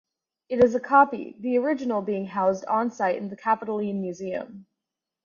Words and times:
It 0.49 0.63
is 0.63 0.73
a 0.73 0.79
copy, 0.79 1.35
the 1.41 1.59
original 1.59 2.01
being 2.01 2.25
housed 2.25 2.65
on-site 2.65 3.17
in 3.17 3.29
the 3.29 3.37
Capitoline 3.37 4.01
museum. 4.01 4.65